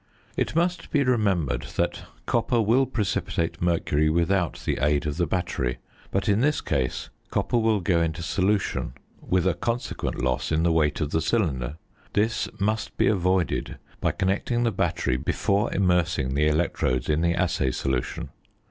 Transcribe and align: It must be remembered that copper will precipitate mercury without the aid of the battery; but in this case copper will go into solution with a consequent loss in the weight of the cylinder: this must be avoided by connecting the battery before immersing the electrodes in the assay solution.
It 0.35 0.55
must 0.55 0.89
be 0.89 1.03
remembered 1.03 1.61
that 1.75 2.05
copper 2.25 2.59
will 2.59 2.87
precipitate 2.87 3.61
mercury 3.61 4.09
without 4.09 4.63
the 4.65 4.79
aid 4.83 5.05
of 5.05 5.17
the 5.17 5.27
battery; 5.27 5.77
but 6.09 6.27
in 6.27 6.41
this 6.41 6.59
case 6.59 7.11
copper 7.29 7.59
will 7.59 7.81
go 7.81 8.01
into 8.01 8.23
solution 8.23 8.93
with 9.21 9.45
a 9.45 9.53
consequent 9.53 10.19
loss 10.19 10.51
in 10.51 10.63
the 10.63 10.71
weight 10.71 11.01
of 11.01 11.11
the 11.11 11.21
cylinder: 11.21 11.77
this 12.13 12.49
must 12.59 12.97
be 12.97 13.05
avoided 13.05 13.77
by 13.99 14.11
connecting 14.11 14.63
the 14.63 14.71
battery 14.71 15.17
before 15.17 15.71
immersing 15.71 16.33
the 16.33 16.47
electrodes 16.47 17.07
in 17.07 17.21
the 17.21 17.35
assay 17.35 17.69
solution. 17.69 18.29